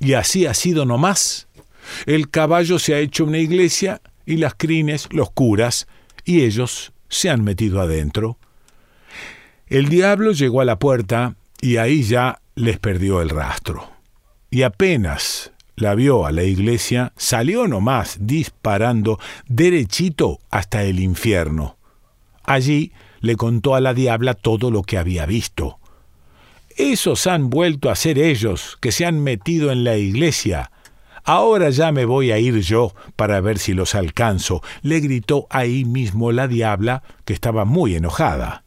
Y 0.00 0.12
así 0.12 0.44
ha 0.44 0.52
sido 0.52 0.84
nomás. 0.84 1.48
El 2.04 2.28
caballo 2.28 2.78
se 2.78 2.92
ha 2.92 2.98
hecho 2.98 3.24
una 3.24 3.38
iglesia 3.38 4.02
y 4.26 4.36
las 4.36 4.52
crines 4.54 5.08
los 5.12 5.30
curas 5.30 5.88
y 6.30 6.44
ellos 6.44 6.92
se 7.08 7.28
han 7.28 7.42
metido 7.42 7.80
adentro. 7.80 8.38
El 9.66 9.88
diablo 9.88 10.30
llegó 10.30 10.60
a 10.60 10.64
la 10.64 10.78
puerta 10.78 11.34
y 11.60 11.78
ahí 11.78 12.04
ya 12.04 12.40
les 12.54 12.78
perdió 12.78 13.20
el 13.20 13.30
rastro. 13.30 13.90
Y 14.48 14.62
apenas 14.62 15.50
la 15.74 15.96
vio 15.96 16.26
a 16.26 16.30
la 16.30 16.44
iglesia, 16.44 17.12
salió 17.16 17.66
nomás 17.66 18.18
disparando 18.20 19.18
derechito 19.48 20.38
hasta 20.50 20.84
el 20.84 21.00
infierno. 21.00 21.76
Allí 22.44 22.92
le 23.20 23.34
contó 23.34 23.74
a 23.74 23.80
la 23.80 23.92
diabla 23.92 24.34
todo 24.34 24.70
lo 24.70 24.82
que 24.82 24.98
había 24.98 25.26
visto. 25.26 25.80
Esos 26.76 27.26
han 27.26 27.50
vuelto 27.50 27.90
a 27.90 27.96
ser 27.96 28.20
ellos, 28.20 28.78
que 28.80 28.92
se 28.92 29.04
han 29.04 29.18
metido 29.20 29.72
en 29.72 29.82
la 29.82 29.96
iglesia. 29.96 30.70
Ahora 31.24 31.70
ya 31.70 31.92
me 31.92 32.04
voy 32.04 32.32
a 32.32 32.38
ir 32.38 32.60
yo 32.60 32.92
para 33.16 33.40
ver 33.40 33.58
si 33.58 33.74
los 33.74 33.94
alcanzo, 33.94 34.62
le 34.82 35.00
gritó 35.00 35.46
ahí 35.50 35.84
mismo 35.84 36.32
la 36.32 36.48
diabla, 36.48 37.02
que 37.24 37.32
estaba 37.32 37.64
muy 37.64 37.94
enojada. 37.94 38.64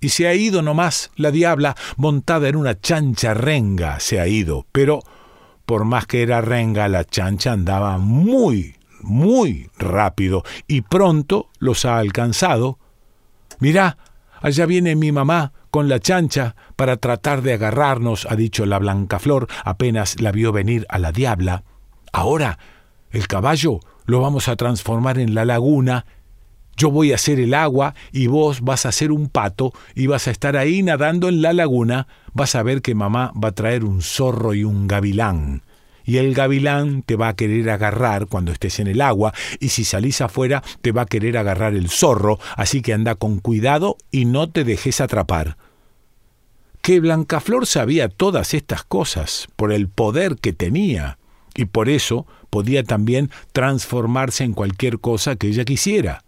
Y 0.00 0.10
se 0.10 0.28
ha 0.28 0.34
ido 0.34 0.62
nomás 0.62 1.10
la 1.16 1.30
diabla, 1.30 1.74
montada 1.96 2.48
en 2.48 2.56
una 2.56 2.78
chancha 2.78 3.34
renga, 3.34 3.98
se 4.00 4.20
ha 4.20 4.28
ido, 4.28 4.66
pero 4.72 5.00
por 5.64 5.84
más 5.84 6.06
que 6.06 6.22
era 6.22 6.40
renga, 6.40 6.88
la 6.88 7.04
chancha 7.04 7.52
andaba 7.52 7.98
muy, 7.98 8.76
muy 9.00 9.68
rápido 9.78 10.44
y 10.68 10.82
pronto 10.82 11.50
los 11.58 11.84
ha 11.84 11.98
alcanzado. 11.98 12.78
Mirá, 13.58 13.98
allá 14.40 14.66
viene 14.66 14.94
mi 14.94 15.10
mamá 15.12 15.52
con 15.70 15.88
la 15.88 15.98
chancha 15.98 16.54
para 16.76 16.98
tratar 16.98 17.42
de 17.42 17.54
agarrarnos, 17.54 18.26
ha 18.30 18.36
dicho 18.36 18.64
la 18.64 18.78
blanca 18.78 19.18
flor 19.18 19.48
apenas 19.64 20.20
la 20.20 20.30
vio 20.30 20.52
venir 20.52 20.86
a 20.88 20.98
la 20.98 21.10
diabla. 21.12 21.64
Ahora, 22.16 22.58
el 23.10 23.28
caballo 23.28 23.80
lo 24.06 24.22
vamos 24.22 24.48
a 24.48 24.56
transformar 24.56 25.18
en 25.18 25.34
la 25.34 25.44
laguna 25.44 26.06
Yo 26.74 26.90
voy 26.90 27.12
a 27.12 27.16
hacer 27.16 27.38
el 27.38 27.52
agua 27.52 27.94
y 28.10 28.26
vos 28.26 28.62
vas 28.62 28.86
a 28.86 28.88
hacer 28.88 29.12
un 29.12 29.28
pato 29.28 29.74
y 29.94 30.06
vas 30.06 30.26
a 30.26 30.30
estar 30.30 30.56
ahí 30.56 30.82
nadando 30.82 31.28
en 31.28 31.42
la 31.42 31.52
laguna. 31.52 32.06
Vas 32.32 32.54
a 32.54 32.62
ver 32.62 32.80
que 32.80 32.94
mamá 32.94 33.32
va 33.36 33.48
a 33.48 33.52
traer 33.52 33.84
un 33.84 34.00
zorro 34.00 34.54
y 34.54 34.64
un 34.64 34.88
gavilán. 34.88 35.60
Y 36.06 36.16
el 36.16 36.32
gavilán 36.32 37.02
te 37.02 37.16
va 37.16 37.28
a 37.28 37.36
querer 37.36 37.68
agarrar 37.68 38.28
cuando 38.28 38.50
estés 38.50 38.80
en 38.80 38.86
el 38.86 39.02
agua 39.02 39.34
y 39.60 39.68
si 39.68 39.84
salís 39.84 40.22
afuera 40.22 40.62
te 40.80 40.92
va 40.92 41.02
a 41.02 41.06
querer 41.06 41.36
agarrar 41.36 41.74
el 41.74 41.90
zorro, 41.90 42.38
así 42.56 42.80
que 42.80 42.94
anda 42.94 43.16
con 43.16 43.40
cuidado 43.40 43.98
y 44.10 44.24
no 44.24 44.48
te 44.48 44.64
dejes 44.64 45.02
atrapar. 45.02 45.58
Que 46.80 46.98
Blancaflor 46.98 47.66
sabía 47.66 48.08
todas 48.08 48.54
estas 48.54 48.84
cosas 48.84 49.48
por 49.54 49.70
el 49.70 49.90
poder 49.90 50.36
que 50.36 50.54
tenía 50.54 51.18
y 51.56 51.64
por 51.64 51.88
eso 51.88 52.26
podía 52.50 52.84
también 52.84 53.30
transformarse 53.52 54.44
en 54.44 54.52
cualquier 54.52 55.00
cosa 55.00 55.36
que 55.36 55.48
ella 55.48 55.64
quisiera. 55.64 56.22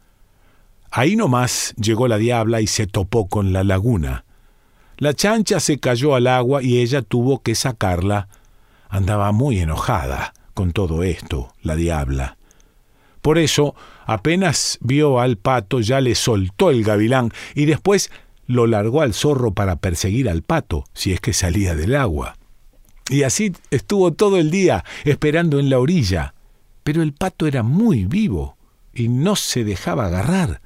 Ahí 0.91 1.17
nomás 1.17 1.75
llegó 1.77 2.09
la 2.09 2.19
diabla 2.19 2.61
y 2.61 2.67
se 2.67 2.87
topó 2.87 3.29
con 3.29 3.53
la 3.53 3.63
laguna. 3.63 4.25
La 4.97 5.15
chancha 5.15 5.61
se 5.61 5.79
cayó 5.79 6.15
al 6.15 6.27
agua 6.27 6.63
y 6.63 6.79
ella 6.79 7.03
tuvo 7.03 7.43
que 7.43 7.55
sacarla. 7.55 8.29
Andaba 8.89 9.31
muy 9.33 9.61
enojada 9.61 10.33
con 10.55 10.73
todo 10.73 11.03
esto, 11.03 11.53
la 11.63 11.77
diabla. 11.77 12.39
Por 13.21 13.39
eso, 13.39 13.75
apenas 14.07 14.79
vio 14.81 15.21
al 15.21 15.37
pato, 15.37 15.81
ya 15.81 16.01
le 16.01 16.15
soltó 16.15 16.71
el 16.71 16.83
gavilán 16.83 17.31
y 17.55 17.67
después 17.67 18.11
lo 18.47 18.67
largó 18.67 19.03
al 19.03 19.13
zorro 19.13 19.53
para 19.53 19.77
perseguir 19.77 20.29
al 20.29 20.43
pato, 20.43 20.85
si 20.95 21.13
es 21.13 21.21
que 21.21 21.35
salía 21.35 21.75
del 21.75 21.95
agua. 21.95 22.38
Y 23.09 23.23
así 23.23 23.53
estuvo 23.71 24.13
todo 24.13 24.37
el 24.37 24.51
día 24.51 24.85
esperando 25.05 25.59
en 25.59 25.71
la 25.71 25.79
orilla. 25.79 26.35
Pero 26.85 27.03
el 27.03 27.13
pato 27.13 27.47
era 27.47 27.63
muy 27.63 28.05
vivo 28.05 28.57
y 28.95 29.09
no 29.09 29.37
se 29.37 29.65
dejaba 29.65 30.07
agarrar. 30.07 30.61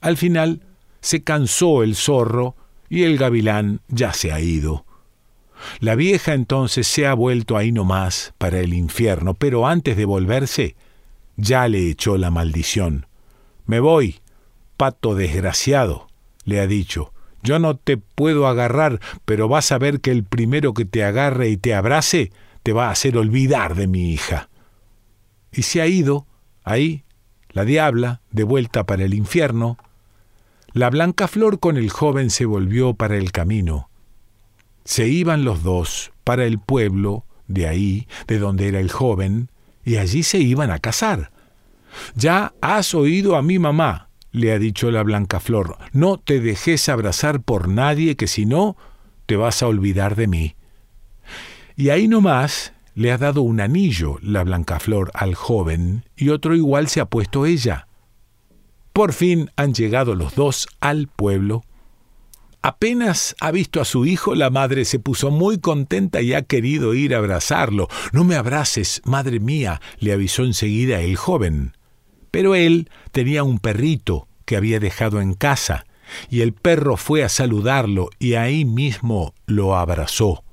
Al 0.00 0.16
final 0.16 0.60
se 1.00 1.22
cansó 1.22 1.82
el 1.82 1.96
zorro 1.96 2.54
y 2.88 3.02
el 3.04 3.18
gavilán 3.18 3.80
ya 3.88 4.12
se 4.12 4.32
ha 4.32 4.40
ido. 4.40 4.84
La 5.80 5.94
vieja 5.94 6.34
entonces 6.34 6.86
se 6.86 7.06
ha 7.06 7.14
vuelto 7.14 7.56
ahí 7.56 7.72
nomás 7.72 8.34
para 8.38 8.60
el 8.60 8.74
infierno, 8.74 9.34
pero 9.34 9.66
antes 9.66 9.96
de 9.96 10.04
volverse 10.04 10.76
ya 11.36 11.68
le 11.68 11.90
echó 11.90 12.18
la 12.18 12.30
maldición. 12.30 13.06
Me 13.66 13.80
voy, 13.80 14.20
pato 14.76 15.14
desgraciado, 15.14 16.08
le 16.44 16.60
ha 16.60 16.66
dicho. 16.66 17.12
Yo 17.46 17.60
no 17.60 17.76
te 17.76 17.96
puedo 17.96 18.48
agarrar, 18.48 19.00
pero 19.24 19.48
vas 19.48 19.70
a 19.70 19.78
ver 19.78 20.00
que 20.00 20.10
el 20.10 20.24
primero 20.24 20.74
que 20.74 20.84
te 20.84 21.04
agarre 21.04 21.48
y 21.48 21.56
te 21.56 21.74
abrace 21.74 22.32
te 22.64 22.72
va 22.72 22.88
a 22.88 22.90
hacer 22.90 23.16
olvidar 23.16 23.76
de 23.76 23.86
mi 23.86 24.12
hija. 24.12 24.48
Y 25.52 25.62
se 25.62 25.80
ha 25.80 25.86
ido, 25.86 26.26
ahí, 26.64 27.04
la 27.50 27.64
diabla, 27.64 28.20
de 28.32 28.42
vuelta 28.42 28.84
para 28.84 29.04
el 29.04 29.14
infierno, 29.14 29.78
la 30.72 30.90
blanca 30.90 31.28
flor 31.28 31.60
con 31.60 31.76
el 31.76 31.88
joven 31.88 32.30
se 32.30 32.46
volvió 32.46 32.94
para 32.94 33.16
el 33.16 33.30
camino. 33.30 33.90
Se 34.84 35.06
iban 35.06 35.44
los 35.44 35.62
dos 35.62 36.10
para 36.24 36.46
el 36.46 36.58
pueblo, 36.58 37.24
de 37.46 37.68
ahí, 37.68 38.08
de 38.26 38.40
donde 38.40 38.66
era 38.66 38.80
el 38.80 38.90
joven, 38.90 39.50
y 39.84 39.98
allí 39.98 40.24
se 40.24 40.38
iban 40.38 40.72
a 40.72 40.80
casar. 40.80 41.30
Ya 42.16 42.54
has 42.60 42.92
oído 42.92 43.36
a 43.36 43.42
mi 43.42 43.60
mamá, 43.60 44.05
le 44.36 44.52
ha 44.52 44.58
dicho 44.58 44.90
la 44.90 45.02
blanca 45.02 45.40
flor, 45.40 45.78
no 45.92 46.18
te 46.18 46.40
dejes 46.40 46.90
abrazar 46.90 47.40
por 47.40 47.68
nadie 47.68 48.16
que 48.16 48.26
si 48.26 48.44
no, 48.44 48.76
te 49.24 49.34
vas 49.34 49.62
a 49.62 49.66
olvidar 49.66 50.14
de 50.14 50.26
mí. 50.26 50.56
Y 51.74 51.88
ahí 51.88 52.06
nomás 52.06 52.74
le 52.94 53.12
ha 53.12 53.18
dado 53.18 53.40
un 53.40 53.60
anillo 53.60 54.18
la 54.20 54.44
blanca 54.44 54.78
flor 54.78 55.10
al 55.14 55.34
joven 55.34 56.04
y 56.16 56.28
otro 56.28 56.54
igual 56.54 56.88
se 56.88 57.00
ha 57.00 57.06
puesto 57.06 57.46
ella. 57.46 57.88
Por 58.92 59.14
fin 59.14 59.50
han 59.56 59.72
llegado 59.72 60.14
los 60.14 60.34
dos 60.34 60.68
al 60.80 61.08
pueblo. 61.08 61.64
Apenas 62.60 63.36
ha 63.40 63.50
visto 63.52 63.80
a 63.80 63.84
su 63.86 64.04
hijo, 64.04 64.34
la 64.34 64.50
madre 64.50 64.84
se 64.84 64.98
puso 64.98 65.30
muy 65.30 65.58
contenta 65.58 66.20
y 66.20 66.34
ha 66.34 66.42
querido 66.42 66.92
ir 66.92 67.14
a 67.14 67.18
abrazarlo. 67.18 67.88
No 68.12 68.24
me 68.24 68.36
abraces, 68.36 69.00
madre 69.04 69.40
mía, 69.40 69.80
le 69.98 70.12
avisó 70.12 70.44
enseguida 70.44 71.00
el 71.00 71.16
joven. 71.16 71.75
Pero 72.36 72.54
él 72.54 72.90
tenía 73.12 73.44
un 73.44 73.58
perrito 73.58 74.28
que 74.44 74.58
había 74.58 74.78
dejado 74.78 75.22
en 75.22 75.32
casa, 75.32 75.86
y 76.28 76.42
el 76.42 76.52
perro 76.52 76.98
fue 76.98 77.24
a 77.24 77.30
saludarlo 77.30 78.10
y 78.18 78.34
ahí 78.34 78.66
mismo 78.66 79.32
lo 79.46 79.74
abrazó. 79.74 80.44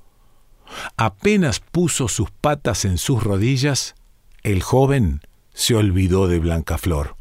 Apenas 0.95 1.59
puso 1.59 2.07
sus 2.07 2.31
patas 2.31 2.85
en 2.85 2.97
sus 2.97 3.21
rodillas, 3.21 3.95
el 4.43 4.63
joven 4.63 5.19
se 5.53 5.75
olvidó 5.75 6.29
de 6.29 6.39
Blancaflor. 6.39 7.17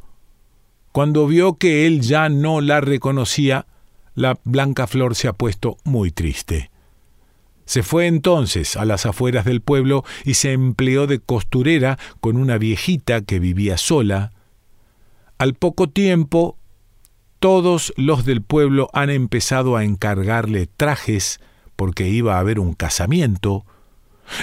Cuando 0.93 1.27
vio 1.27 1.55
que 1.59 1.89
él 1.89 2.01
ya 2.01 2.29
no 2.29 2.61
la 2.61 2.81
reconocía, 2.81 3.67
la 4.15 4.39
blanca 4.45 4.87
flor 4.87 5.17
se 5.17 5.27
ha 5.27 5.33
puesto 5.33 5.77
muy 5.83 6.13
triste. 6.13 6.71
Se 7.65 7.83
fue 7.83 8.07
entonces 8.07 8.77
a 8.77 8.85
las 8.85 9.07
afueras 9.07 9.45
del 9.45 9.61
pueblo 9.61 10.05
y 10.25 10.35
se 10.35 10.53
empleó 10.53 11.09
de 11.09 11.19
costurera 11.19 11.99
con 12.21 12.37
una 12.37 12.59
viejita 12.59 13.23
que 13.23 13.41
vivía 13.41 13.77
sola. 13.77 14.31
Al 15.43 15.55
poco 15.55 15.89
tiempo, 15.89 16.57
todos 17.41 17.93
los 17.97 18.25
del 18.25 18.43
pueblo 18.43 18.89
han 18.93 19.11
empezado 19.11 19.75
a 19.75 19.83
encargarle 19.83 20.69
trajes 20.69 21.41
porque 21.75 22.09
iba 22.09 22.37
a 22.37 22.39
haber 22.39 22.61
un 22.61 22.75
casamiento. 22.75 23.67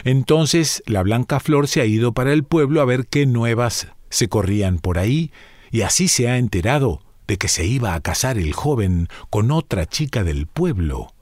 Entonces 0.04 0.84
la 0.88 1.02
blanca 1.02 1.40
flor 1.40 1.70
se 1.70 1.80
ha 1.80 1.86
ido 1.86 2.12
para 2.12 2.34
el 2.34 2.44
pueblo 2.44 2.82
a 2.82 2.86
ver 2.86 3.08
qué 3.08 3.26
nuevas 3.26 3.88
se 4.10 4.28
corrían 4.28 4.80
por 4.80 5.00
ahí 5.00 5.32
y 5.72 5.84
así 5.84 6.10
se 6.10 6.28
ha 6.28 6.38
enterado 6.38 7.02
de 7.28 7.38
que 7.38 7.48
se 7.48 7.66
iba 7.66 7.94
a 7.94 8.02
casar 8.02 8.38
el 8.38 8.52
joven 8.52 9.08
con 9.30 9.52
otra 9.52 9.86
chica 9.86 10.26
del 10.26 10.48
pueblo. 10.48 11.14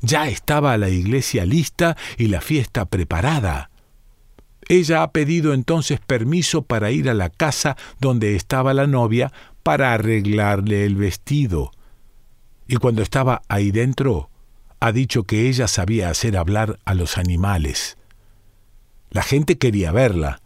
Ya 0.00 0.26
estaba 0.26 0.76
la 0.78 0.88
iglesia 0.88 1.44
lista 1.44 1.96
y 2.18 2.26
la 2.26 2.40
fiesta 2.40 2.86
preparada. 2.86 3.70
Ella 4.72 5.02
ha 5.02 5.12
pedido 5.12 5.52
entonces 5.52 6.00
permiso 6.00 6.62
para 6.62 6.90
ir 6.90 7.10
a 7.10 7.12
la 7.12 7.28
casa 7.28 7.76
donde 8.00 8.36
estaba 8.36 8.72
la 8.72 8.86
novia 8.86 9.30
para 9.62 9.92
arreglarle 9.92 10.86
el 10.86 10.96
vestido. 10.96 11.72
Y 12.66 12.76
cuando 12.76 13.02
estaba 13.02 13.42
ahí 13.48 13.70
dentro, 13.70 14.30
ha 14.80 14.90
dicho 14.90 15.24
que 15.24 15.46
ella 15.46 15.68
sabía 15.68 16.08
hacer 16.08 16.38
hablar 16.38 16.78
a 16.86 16.94
los 16.94 17.18
animales. 17.18 17.98
La 19.10 19.22
gente 19.22 19.58
quería 19.58 19.92
verla, 19.92 20.40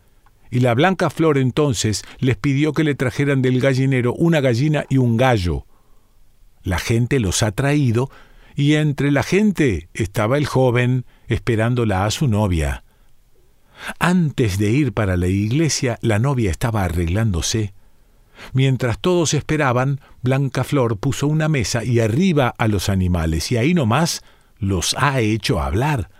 y 0.50 0.58
la 0.58 0.74
blanca 0.74 1.08
flor 1.08 1.38
entonces 1.38 2.02
les 2.18 2.36
pidió 2.36 2.72
que 2.72 2.82
le 2.82 2.96
trajeran 2.96 3.42
del 3.42 3.60
gallinero 3.60 4.12
una 4.12 4.40
gallina 4.40 4.86
y 4.88 4.98
un 4.98 5.16
gallo. 5.16 5.66
La 6.64 6.80
gente 6.80 7.20
los 7.20 7.44
ha 7.44 7.52
traído, 7.52 8.10
y 8.56 8.74
entre 8.74 9.12
la 9.12 9.22
gente 9.22 9.88
estaba 9.94 10.36
el 10.36 10.46
joven 10.46 11.04
esperándola 11.28 12.06
a 12.06 12.10
su 12.10 12.26
novia. 12.26 12.82
Antes 13.98 14.58
de 14.58 14.70
ir 14.70 14.92
para 14.92 15.16
la 15.16 15.28
iglesia, 15.28 15.98
la 16.02 16.18
novia 16.18 16.50
estaba 16.50 16.84
arreglándose. 16.84 17.72
Mientras 18.52 18.98
todos 18.98 19.34
esperaban, 19.34 20.00
Blanca 20.22 20.64
Flor 20.64 20.98
puso 20.98 21.26
una 21.26 21.48
mesa 21.48 21.84
y 21.84 22.00
arriba 22.00 22.54
a 22.58 22.68
los 22.68 22.88
animales, 22.88 23.50
y 23.52 23.56
ahí 23.56 23.74
nomás 23.74 24.22
los 24.58 24.94
ha 24.98 25.20
hecho 25.20 25.60
hablar. 25.60 26.10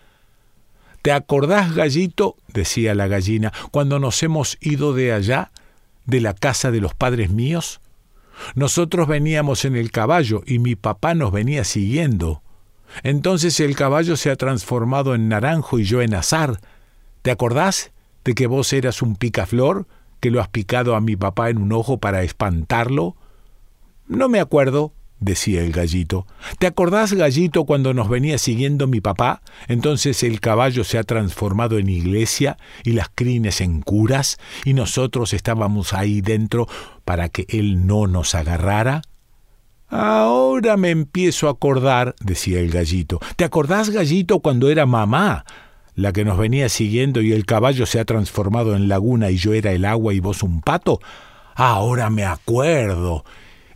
¿Te 1.03 1.13
acordás, 1.13 1.75
gallito? 1.75 2.37
decía 2.49 2.95
la 2.95 3.07
gallina, 3.07 3.53
cuando 3.71 3.99
nos 3.99 4.23
hemos 4.23 4.59
ido 4.61 4.93
de 4.93 5.13
allá, 5.13 5.51
de 6.05 6.21
la 6.21 6.35
casa 6.35 6.71
de 6.71 6.81
los 6.81 6.95
padres 6.95 7.31
míos? 7.31 7.81
Nosotros 8.55 9.09
veníamos 9.09 9.65
en 9.65 9.77
el 9.77 9.91
caballo 9.91 10.43
y 10.47 10.59
mi 10.59 10.75
papá 10.75 11.15
nos 11.15 11.33
venía 11.33 11.65
siguiendo. 11.65 12.43
Entonces 13.03 13.61
el 13.61 13.77
caballo 13.77 14.17
se 14.17 14.31
ha 14.31 14.37
transformado 14.37 15.15
en 15.15 15.29
naranjo 15.29 15.79
y 15.79 15.85
yo 15.85 16.03
en 16.03 16.15
azar. 16.15 16.61
¿Te 17.27 17.33
acordás 17.33 17.91
de 18.25 18.37
que 18.37 18.47
vos 18.47 18.73
eras 18.73 19.03
un 19.03 19.17
picaflor, 19.17 19.89
que 20.21 20.31
lo 20.31 20.41
has 20.41 20.47
picado 20.47 20.95
a 20.95 21.01
mi 21.01 21.17
papá 21.17 21.51
en 21.51 21.59
un 21.59 21.73
ojo 21.73 21.99
para 21.99 22.23
espantarlo? 22.23 23.17
No 24.07 24.29
me 24.29 24.39
acuerdo, 24.39 24.93
decía 25.19 25.65
el 25.65 25.73
gallito. 25.73 26.25
¿Te 26.61 26.69
acordás, 26.69 27.15
gallito, 27.15 27.65
cuando 27.65 27.95
nos 27.95 28.09
venía 28.09 28.39
siguiendo 28.39 28.87
mi 28.87 29.01
papá? 29.01 29.43
Entonces 29.67 30.23
el 30.23 30.39
caballo 30.39 30.85
se 30.85 30.99
ha 30.99 31.03
transformado 31.03 31.79
en 31.79 31.89
iglesia 31.89 32.59
y 32.85 32.93
las 32.93 33.09
crines 33.13 33.61
en 33.61 33.83
curas, 33.83 34.39
y 34.65 34.75
nosotros 34.75 35.33
estábamos 35.33 35.95
ahí 35.95 36.21
dentro 36.21 36.69
para 37.05 37.29
que 37.29 37.45
él 37.49 37.89
no 37.89 38.07
nos 38.07 38.37
agarrara. 38.37 39.03
Ahora 39.89 40.77
me 40.77 40.91
empiezo 40.91 41.49
a 41.49 41.53
acordar, 41.53 42.15
decía 42.21 42.61
el 42.61 42.71
gallito. 42.71 43.19
¿Te 43.35 43.45
acordás, 43.45 43.91
gallito, 43.91 44.39
cuando 44.39 44.71
era 44.71 44.87
mamá? 44.87 45.45
La 45.97 46.13
que 46.13 46.25
nos 46.25 46.39
venía 46.39 46.69
siguiendo 46.69 47.23
y 47.23 47.33
el 47.33 47.47
caballo 47.47 47.87
se 47.87 47.99
ha 47.99 48.05
transformado 48.05 48.77
en 48.77 48.89
laguna 48.89 49.31
y 49.31 49.39
yo 49.39 49.55
era 49.55 49.73
el 49.73 49.85
agua 49.87 50.15
y 50.15 50.21
vos 50.21 50.43
un 50.43 50.61
pato? 50.61 51.01
Ahora 51.55 52.11
me 52.11 52.25
acuerdo. 52.25 53.25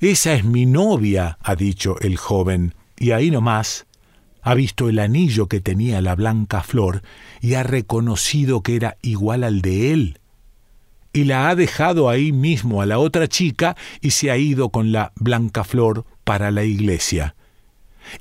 Esa 0.00 0.34
es 0.34 0.44
mi 0.44 0.66
novia, 0.66 1.38
ha 1.42 1.56
dicho 1.56 1.98
el 2.00 2.18
joven, 2.18 2.74
y 2.98 3.10
ahí 3.10 3.30
nomás 3.30 3.86
ha 4.42 4.54
visto 4.54 4.88
el 4.88 4.98
anillo 4.98 5.46
que 5.46 5.60
tenía 5.60 6.00
la 6.00 6.14
blanca 6.14 6.62
flor 6.62 7.02
y 7.40 7.54
ha 7.54 7.62
reconocido 7.62 8.62
que 8.62 8.76
era 8.76 8.96
igual 9.02 9.42
al 9.42 9.60
de 9.62 9.92
él. 9.92 10.18
y 11.12 11.24
la 11.24 11.48
ha 11.48 11.56
dejado 11.56 12.08
ahí 12.08 12.30
mismo 12.30 12.82
a 12.82 12.86
la 12.86 13.00
otra 13.00 13.26
chica 13.26 13.76
y 14.00 14.10
se 14.12 14.30
ha 14.30 14.36
ido 14.36 14.68
con 14.68 14.92
la 14.92 15.12
blanca 15.16 15.64
flor 15.64 16.04
para 16.22 16.52
la 16.52 16.62
iglesia. 16.62 17.34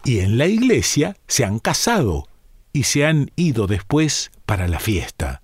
Y 0.04 0.20
en 0.20 0.40
la 0.40 0.48
iglesia 0.48 1.16
se 1.28 1.46
han 1.46 1.60
casado 1.60 2.28
y 2.74 2.84
se 2.84 3.06
han 3.06 3.32
ido 3.36 3.68
después 3.68 4.32
para 4.46 4.68
la 4.68 4.80
fiesta. 4.80 5.42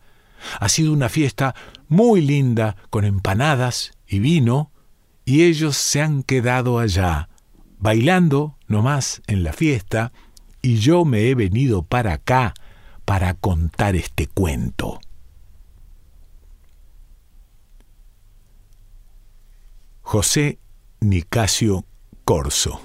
Ha 0.59 0.69
sido 0.69 0.93
una 0.93 1.09
fiesta 1.09 1.55
muy 1.87 2.21
linda, 2.21 2.75
con 2.89 3.05
empanadas 3.05 3.93
y 4.07 4.19
vino, 4.19 4.71
y 5.25 5.43
ellos 5.43 5.75
se 5.75 6.01
han 6.01 6.23
quedado 6.23 6.79
allá, 6.79 7.29
bailando 7.79 8.57
nomás 8.67 9.21
en 9.27 9.43
la 9.43 9.53
fiesta, 9.53 10.11
y 10.61 10.77
yo 10.77 11.05
me 11.05 11.29
he 11.29 11.35
venido 11.35 11.83
para 11.83 12.13
acá 12.13 12.53
para 13.05 13.33
contar 13.33 13.95
este 13.95 14.27
cuento. 14.27 14.99
José 20.01 20.59
Nicasio 20.99 21.85
Corso 22.23 22.84